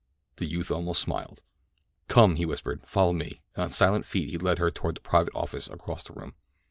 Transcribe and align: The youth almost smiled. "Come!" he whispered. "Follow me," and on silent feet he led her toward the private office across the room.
The 0.37 0.47
youth 0.47 0.71
almost 0.71 0.99
smiled. 0.99 1.43
"Come!" 2.07 2.35
he 2.37 2.43
whispered. 2.47 2.81
"Follow 2.87 3.13
me," 3.13 3.43
and 3.53 3.65
on 3.65 3.69
silent 3.69 4.03
feet 4.03 4.31
he 4.31 4.37
led 4.39 4.57
her 4.57 4.71
toward 4.71 4.95
the 4.95 5.01
private 5.01 5.35
office 5.35 5.67
across 5.69 6.03
the 6.05 6.13
room. 6.13 6.33